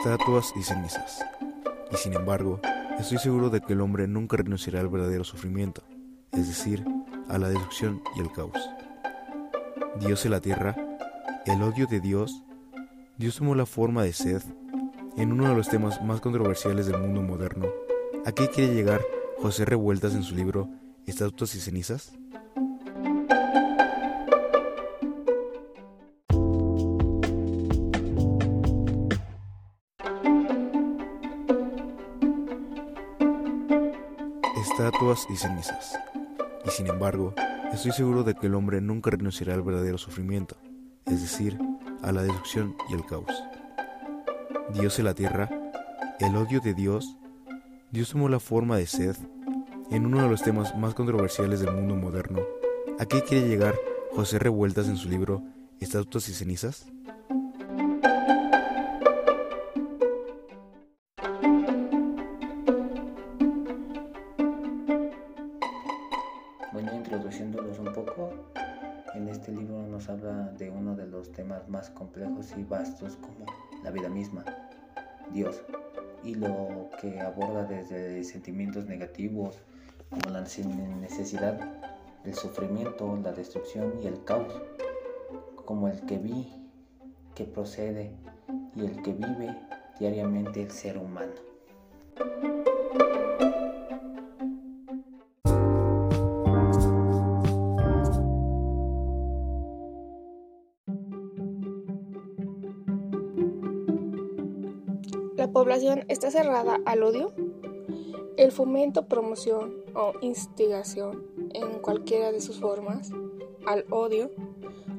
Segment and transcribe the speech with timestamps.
[0.00, 1.22] estatuas y cenizas.
[1.92, 2.58] Y sin embargo,
[2.98, 5.82] estoy seguro de que el hombre nunca renunciará al verdadero sufrimiento,
[6.32, 6.82] es decir,
[7.28, 8.56] a la destrucción y el caos.
[10.00, 10.74] Dios en la tierra,
[11.44, 12.42] el odio de Dios,
[13.18, 14.40] Dios tomó la forma de sed
[15.18, 17.66] en uno de los temas más controversiales del mundo moderno.
[18.24, 19.02] ¿A qué quiere llegar
[19.36, 20.70] José Revueltas en su libro
[21.04, 22.14] Estatuas y cenizas?
[34.60, 35.98] Estatuas y cenizas.
[36.66, 37.34] Y sin embargo,
[37.72, 40.56] estoy seguro de que el hombre nunca renunciará al verdadero sufrimiento,
[41.06, 41.58] es decir,
[42.02, 43.32] a la destrucción y el caos.
[44.74, 45.48] Dios en la tierra,
[46.18, 47.16] el odio de Dios,
[47.90, 49.16] Dios tomó la forma de sed
[49.90, 52.40] en uno de los temas más controversiales del mundo moderno.
[52.98, 53.74] ¿A qué quiere llegar
[54.12, 55.42] José Revueltas en su libro
[55.80, 56.86] Estatuas y cenizas?
[67.40, 68.30] Bueno, introduciéndolos un poco,
[69.14, 73.46] en este libro nos habla de uno de los temas más complejos y vastos como
[73.82, 74.44] la vida misma,
[75.32, 75.62] Dios,
[76.22, 79.58] y lo que aborda desde sentimientos negativos
[80.10, 81.58] como la necesidad
[82.24, 84.60] del sufrimiento, la destrucción y el caos,
[85.64, 86.46] como el que vi,
[87.34, 88.12] que procede
[88.74, 89.56] y el que vive
[89.98, 91.32] diariamente el ser humano.
[105.50, 107.32] La población está cerrada al odio,
[108.36, 113.10] el fomento, promoción o instigación en cualquiera de sus formas,
[113.66, 114.30] al odio,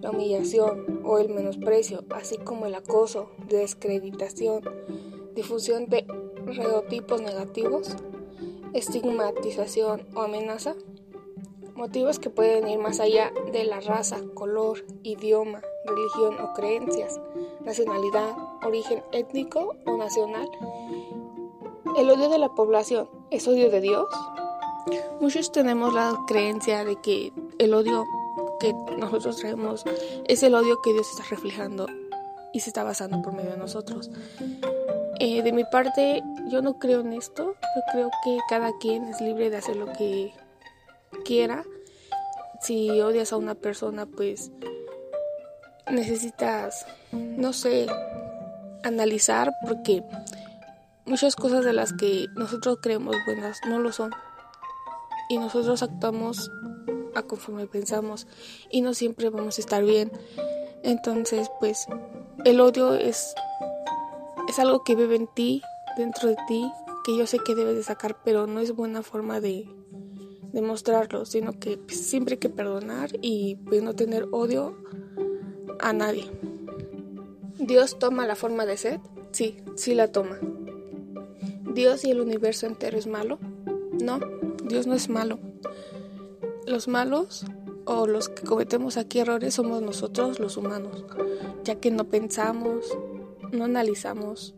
[0.00, 4.62] la humillación o el menosprecio, así como el acoso, descreditación,
[5.36, 6.04] difusión de
[6.46, 7.94] reotipos negativos,
[8.74, 10.74] estigmatización o amenaza,
[11.76, 17.20] motivos que pueden ir más allá de la raza, color, idioma, religión o creencias,
[17.64, 18.34] nacionalidad,
[18.64, 20.48] origen étnico o nacional.
[21.96, 24.08] El odio de la población es odio de Dios.
[25.20, 28.04] Muchos tenemos la creencia de que el odio
[28.58, 29.84] que nosotros traemos
[30.26, 31.86] es el odio que Dios está reflejando
[32.52, 34.10] y se está basando por medio de nosotros.
[35.18, 37.54] Eh, de mi parte, yo no creo en esto.
[37.76, 40.32] Yo creo que cada quien es libre de hacer lo que
[41.24, 41.64] quiera.
[42.60, 44.50] Si odias a una persona, pues
[45.90, 47.86] necesitas, no sé,
[48.84, 50.02] analizar porque
[51.06, 54.12] muchas cosas de las que nosotros creemos buenas no lo son.
[55.28, 56.50] Y nosotros actuamos
[57.14, 58.26] a conforme pensamos
[58.70, 60.10] y no siempre vamos a estar bien.
[60.82, 61.86] Entonces, pues
[62.44, 63.34] el odio es
[64.50, 65.62] es algo que vive en ti,
[65.96, 66.72] dentro de ti,
[67.04, 69.68] que yo sé que debes de sacar, pero no es buena forma de
[70.52, 74.76] demostrarlo, sino que pues, siempre hay que perdonar y pues, no tener odio
[75.78, 76.28] a nadie.
[77.60, 79.00] ¿Dios toma la forma de sed?
[79.32, 80.38] Sí, sí la toma.
[81.74, 83.38] ¿Dios y el universo entero es malo?
[84.02, 84.18] No,
[84.64, 85.38] Dios no es malo.
[86.66, 87.44] Los malos
[87.84, 91.04] o los que cometemos aquí errores somos nosotros los humanos,
[91.62, 92.96] ya que no pensamos,
[93.52, 94.54] no analizamos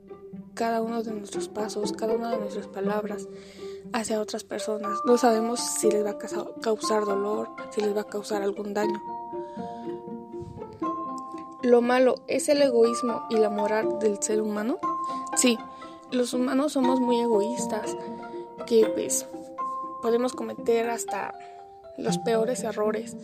[0.55, 3.29] cada uno de nuestros pasos, cada una de nuestras palabras
[3.93, 5.01] hacia otras personas.
[5.07, 6.19] No sabemos si les va a
[6.61, 9.01] causar dolor, si les va a causar algún daño.
[11.63, 14.79] Lo malo es el egoísmo y la moral del ser humano.
[15.37, 15.59] Sí,
[16.11, 17.97] los humanos somos muy egoístas,
[18.67, 19.27] que pues
[20.03, 21.35] podemos cometer hasta
[21.97, 23.17] los peores errores,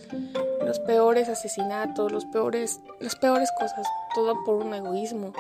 [0.65, 5.33] los peores asesinatos, los peores, las peores cosas, todo por un egoísmo.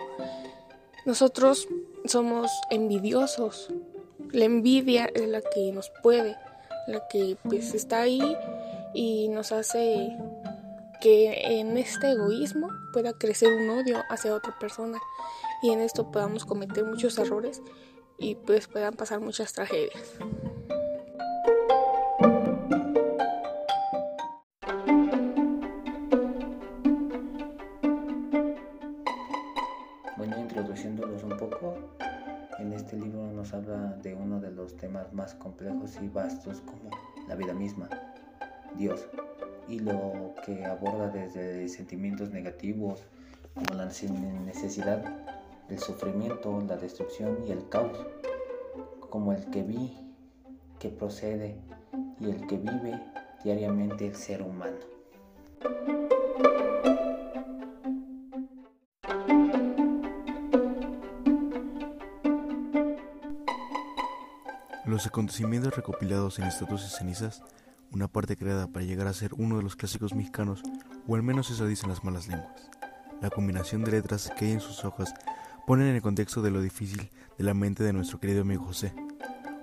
[1.05, 1.69] Nosotros
[2.05, 3.73] somos envidiosos.
[4.33, 6.37] La envidia es la que nos puede,
[6.87, 8.37] la que pues está ahí
[8.93, 10.17] y nos hace
[11.01, 14.99] que en este egoísmo pueda crecer un odio hacia otra persona
[15.63, 17.63] y en esto podamos cometer muchos errores
[18.19, 20.19] y pues puedan pasar muchas tragedias.
[30.17, 31.75] Bueno, introduciéndolos un poco,
[32.59, 36.91] en este libro nos habla de uno de los temas más complejos y vastos como
[37.29, 37.89] la vida misma,
[38.75, 39.09] Dios,
[39.69, 43.05] y lo que aborda desde sentimientos negativos
[43.55, 45.05] como la necesidad,
[45.69, 47.99] el sufrimiento, la destrucción y el caos,
[49.11, 49.97] como el que vi,
[50.79, 51.57] que procede
[52.21, 53.01] y el que vive
[53.45, 54.77] diariamente el ser humano.
[64.85, 67.43] Los acontecimientos recopilados en Estatuas y Cenizas
[67.93, 70.63] una parte creada para llegar a ser uno de los clásicos mexicanos,
[71.07, 72.71] o al menos eso dicen las malas lenguas.
[73.21, 75.15] La combinación de letras que hay en sus hojas
[75.67, 78.95] ponen en el contexto de lo difícil de la mente de nuestro querido amigo José.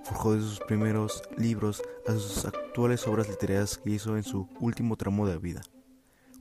[0.04, 4.96] Forjó de sus primeros libros a sus actuales obras literarias que hizo en su último
[4.96, 5.62] tramo de vida.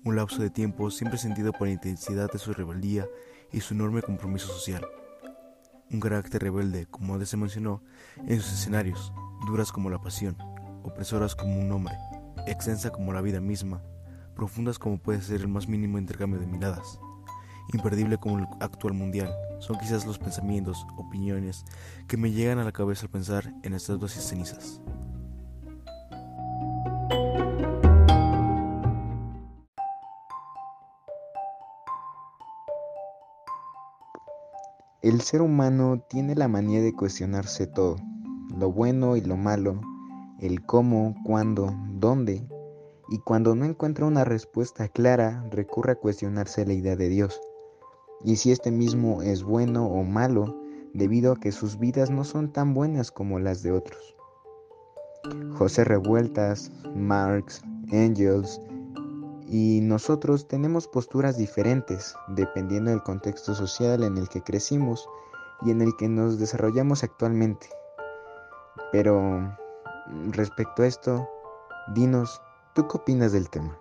[0.04, 3.08] Un lapso de tiempo siempre sentido por la intensidad de su rebeldía
[3.52, 4.86] y su enorme compromiso social.
[5.90, 7.82] Un carácter rebelde, como antes se mencionó,
[8.28, 9.14] en sus escenarios,
[9.48, 10.38] duras como la pasión,
[10.86, 11.96] opresoras como un hombre,
[12.46, 13.82] extensa como la vida misma,
[14.36, 17.00] profundas como puede ser el más mínimo intercambio de miradas,
[17.74, 21.66] imperdible como el actual mundial, son quizás los pensamientos, opiniones
[22.08, 24.82] que me llegan a la cabeza al pensar en estatuas y cenizas.
[35.02, 37.98] El ser humano tiene la manía de cuestionarse todo,
[38.58, 39.80] lo bueno y lo malo,
[40.40, 42.48] el cómo, cuándo, dónde,
[43.10, 47.40] y cuando no encuentra una respuesta clara recurre a cuestionarse la idea de Dios,
[48.24, 50.60] y si este mismo es bueno o malo
[50.94, 54.16] debido a que sus vidas no son tan buenas como las de otros.
[55.58, 57.62] José Revueltas, Marx,
[57.92, 58.62] Engels,
[59.48, 65.08] y nosotros tenemos posturas diferentes dependiendo del contexto social en el que crecimos
[65.64, 67.68] y en el que nos desarrollamos actualmente.
[68.92, 69.56] Pero
[70.32, 71.28] Respecto a esto,
[71.96, 72.42] dinos,
[72.74, 73.78] ¿tú qué opinas del tema?